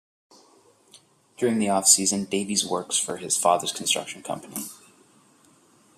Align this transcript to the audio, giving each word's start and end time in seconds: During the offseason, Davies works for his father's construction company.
During 1.37 1.59
the 1.59 1.67
offseason, 1.67 2.27
Davies 2.27 2.65
works 2.65 2.97
for 2.97 3.17
his 3.17 3.37
father's 3.37 3.71
construction 3.71 4.23
company. 4.23 4.63